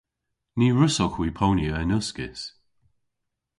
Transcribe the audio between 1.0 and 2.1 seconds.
hwi ponya yn